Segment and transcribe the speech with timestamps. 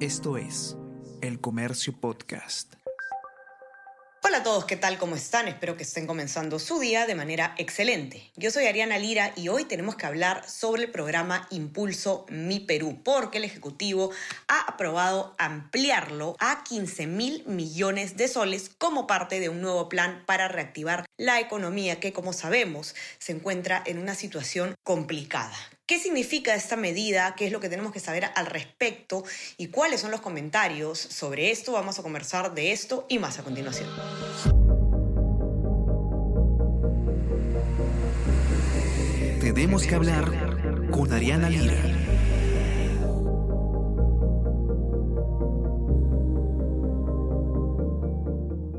[0.00, 0.76] Esto es
[1.22, 2.74] El Comercio Podcast.
[4.22, 4.98] Hola a todos, ¿qué tal?
[4.98, 5.48] ¿Cómo están?
[5.48, 8.30] Espero que estén comenzando su día de manera excelente.
[8.36, 13.00] Yo soy Ariana Lira y hoy tenemos que hablar sobre el programa Impulso Mi Perú,
[13.02, 14.10] porque el Ejecutivo
[14.48, 20.24] ha aprobado ampliarlo a 15 mil millones de soles como parte de un nuevo plan
[20.26, 25.56] para reactivar la economía que, como sabemos, se encuentra en una situación complicada.
[25.86, 27.36] ¿Qué significa esta medida?
[27.36, 29.22] ¿Qué es lo que tenemos que saber al respecto?
[29.56, 31.70] ¿Y cuáles son los comentarios sobre esto?
[31.70, 33.88] Vamos a conversar de esto y más a continuación.
[39.40, 41.80] Tenemos que hablar con Ariana Lira.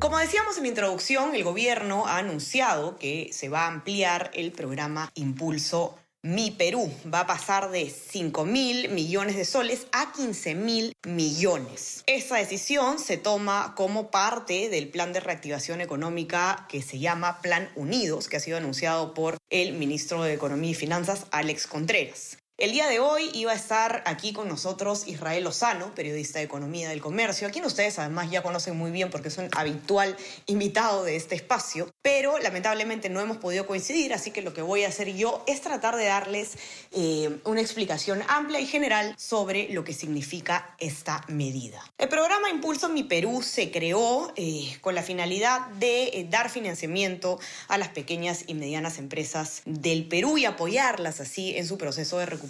[0.00, 4.52] Como decíamos en la introducción, el gobierno ha anunciado que se va a ampliar el
[4.52, 10.54] programa Impulso mi Perú va a pasar de 5 mil millones de soles a 15
[10.54, 12.02] mil millones.
[12.06, 17.70] Esa decisión se toma como parte del plan de reactivación económica que se llama Plan
[17.74, 22.39] Unidos, que ha sido anunciado por el ministro de Economía y Finanzas, Alex Contreras.
[22.60, 26.90] El día de hoy iba a estar aquí con nosotros Israel Lozano, periodista de Economía
[26.90, 31.02] del Comercio, a quien ustedes además ya conocen muy bien porque es un habitual invitado
[31.02, 34.88] de este espacio, pero lamentablemente no hemos podido coincidir, así que lo que voy a
[34.88, 36.58] hacer yo es tratar de darles
[36.92, 41.82] eh, una explicación amplia y general sobre lo que significa esta medida.
[41.96, 47.40] El programa Impulso Mi Perú se creó eh, con la finalidad de eh, dar financiamiento
[47.68, 52.26] a las pequeñas y medianas empresas del Perú y apoyarlas así en su proceso de
[52.26, 52.49] recuperación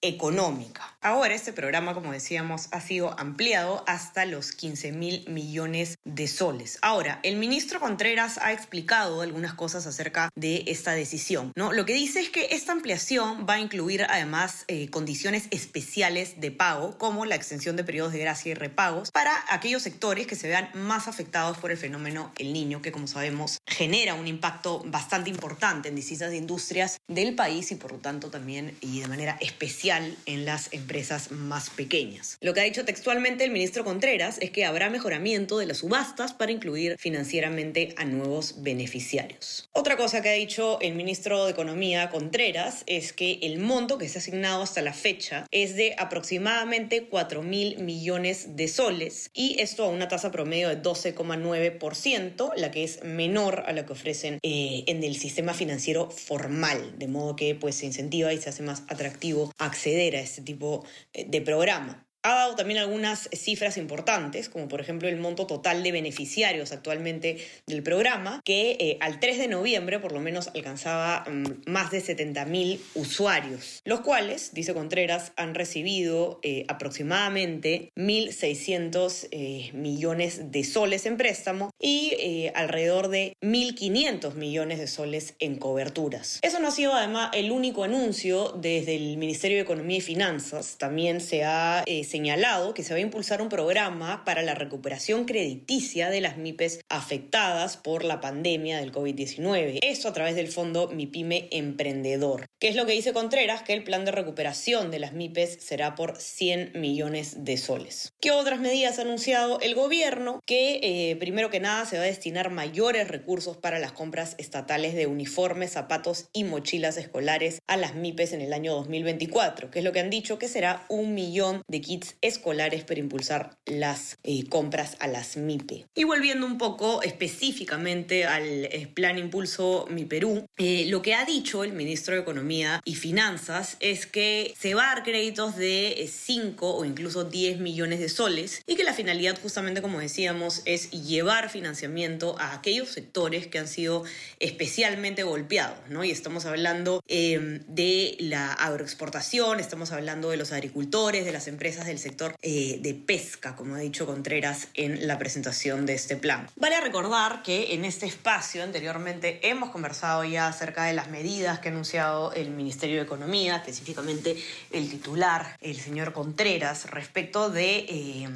[0.00, 0.96] económica.
[1.00, 6.78] Ahora este programa, como decíamos, ha sido ampliado hasta los 15 mil millones de soles.
[6.82, 11.52] Ahora, el ministro Contreras ha explicado algunas cosas acerca de esta decisión.
[11.56, 11.72] ¿no?
[11.72, 16.50] Lo que dice es que esta ampliación va a incluir además eh, condiciones especiales de
[16.50, 20.48] pago, como la extensión de periodos de gracia y repagos, para aquellos sectores que se
[20.48, 25.30] vean más afectados por el fenómeno El Niño, que como sabemos genera un impacto bastante
[25.30, 30.16] importante en distintas industrias del país y por lo tanto también y de manera especial
[30.26, 32.38] en las empresas más pequeñas.
[32.40, 36.32] Lo que ha dicho textualmente el ministro Contreras es que habrá mejoramiento de las subastas
[36.32, 39.68] para incluir financieramente a nuevos beneficiarios.
[39.72, 44.08] Otra cosa que ha dicho el ministro de Economía Contreras es que el monto que
[44.08, 49.60] se ha asignado hasta la fecha es de aproximadamente 4 mil millones de soles y
[49.60, 54.38] esto a una tasa promedio de 12,9%, la que es menor a la que ofrecen
[54.42, 58.62] eh, en el sistema financiero formal, de modo que pues se incentiva y se hace
[58.62, 59.17] más atractivo
[59.58, 62.07] acceder a este tipo eh, de programa.
[62.24, 67.38] Ha dado también algunas cifras importantes, como por ejemplo el monto total de beneficiarios actualmente
[67.66, 72.02] del programa, que eh, al 3 de noviembre por lo menos alcanzaba mm, más de
[72.02, 81.06] 70.000 usuarios, los cuales, dice Contreras, han recibido eh, aproximadamente 1.600 eh, millones de soles
[81.06, 86.40] en préstamo y alrededor de 1.500 millones de soles en coberturas.
[86.42, 90.76] Eso no ha sido además el único anuncio desde el Ministerio de Economía y Finanzas,
[90.78, 91.84] también se ha
[92.18, 96.80] señalado que se va a impulsar un programa para la recuperación crediticia de las MIPES
[96.88, 99.78] afectadas por la pandemia del COVID-19.
[99.82, 102.46] Esto a través del fondo MIPYME Emprendedor.
[102.58, 103.62] ¿Qué es lo que dice Contreras?
[103.62, 108.12] Que el plan de recuperación de las MIPES será por 100 millones de soles.
[108.20, 110.40] ¿Qué otras medidas ha anunciado el gobierno?
[110.44, 114.96] Que eh, primero que nada se va a destinar mayores recursos para las compras estatales
[114.96, 119.84] de uniformes, zapatos y mochilas escolares a las MIPES en el año 2024, que es
[119.84, 124.44] lo que han dicho que será un millón de kits escolares para impulsar las eh,
[124.48, 125.86] compras a las MIPE.
[125.94, 131.24] Y volviendo un poco específicamente al eh, plan Impulso Mi Perú, eh, lo que ha
[131.24, 136.08] dicho el ministro de Economía y Finanzas es que se va a dar créditos de
[136.10, 140.90] 5 o incluso 10 millones de soles y que la finalidad justamente como decíamos es
[140.90, 144.04] llevar financiamiento a aquellos sectores que han sido
[144.38, 146.04] especialmente golpeados, ¿no?
[146.04, 151.98] Y estamos hablando de la agroexportación, estamos hablando de los agricultores, de las empresas del
[151.98, 156.48] sector eh, de pesca, como ha dicho Contreras en la presentación de este plan.
[156.56, 161.68] Vale recordar que en este espacio anteriormente hemos conversado ya acerca de las medidas que
[161.68, 164.36] ha anunciado el Ministerio de Economía, específicamente
[164.70, 167.86] el titular, el señor Contreras, respecto de...
[167.88, 168.28] Eh,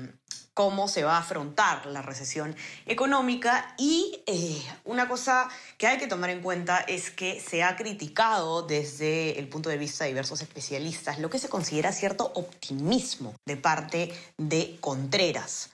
[0.55, 2.55] cómo se va a afrontar la recesión
[2.87, 7.77] económica y eh, una cosa que hay que tomar en cuenta es que se ha
[7.77, 13.35] criticado desde el punto de vista de diversos especialistas lo que se considera cierto optimismo
[13.47, 15.71] de parte de Contreras.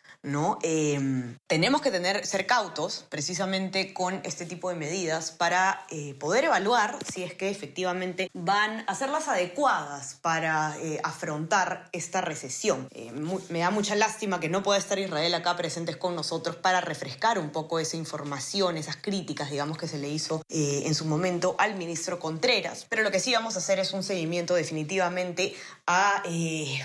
[0.62, 6.44] Em, tenemos que tener, ser cautos precisamente con este tipo de medidas para eh, poder
[6.44, 12.88] evaluar si es que efectivamente van a ser las adecuadas para eh, afrontar esta recesión.
[12.91, 13.12] Eh,
[13.49, 17.38] me da mucha lástima que no pueda estar Israel acá presentes con nosotros para refrescar
[17.38, 21.76] un poco esa información, esas críticas, digamos, que se le hizo en su momento al
[21.76, 22.87] ministro Contreras.
[22.88, 25.55] Pero lo que sí vamos a hacer es un seguimiento definitivamente
[25.87, 26.23] a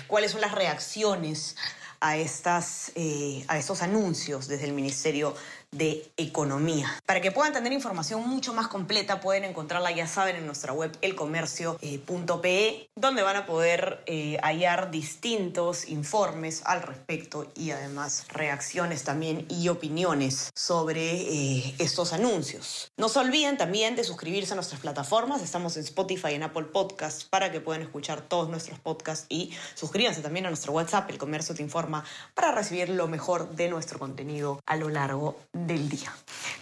[0.06, 1.56] cuáles son las reacciones
[2.04, 5.34] a, estas, eh, a estos anuncios desde el Ministerio
[5.74, 6.88] de Economía.
[7.06, 10.96] Para que puedan tener información mucho más completa, pueden encontrarla, ya saben, en nuestra web
[11.02, 19.46] elcomercio.pe, donde van a poder eh, hallar distintos informes al respecto y además reacciones también
[19.48, 22.92] y opiniones sobre eh, estos anuncios.
[22.96, 25.42] No se olviden también de suscribirse a nuestras plataformas.
[25.42, 29.52] Estamos en Spotify y en Apple Podcasts para que puedan escuchar todos nuestros podcasts y
[29.74, 32.04] suscríbanse también a nuestro WhatsApp, El Comercio Te Informa,
[32.34, 36.14] para recibir lo mejor de nuestro contenido a lo largo de del día.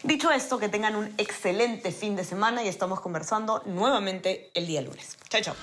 [0.02, 4.82] Dicho esto, que tengan un excelente fin de semana y estamos conversando nuevamente el día
[4.82, 5.16] lunes.
[5.28, 5.54] Chao, chao.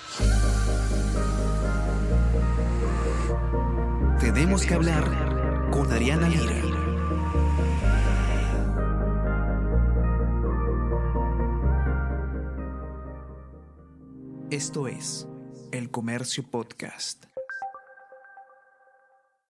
[4.20, 6.60] Tenemos que hablar con Ariana Lira.
[14.52, 15.28] Esto es
[15.72, 17.29] El Comercio Podcast.